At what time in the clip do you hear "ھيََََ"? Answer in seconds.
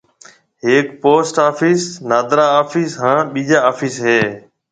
4.05-4.19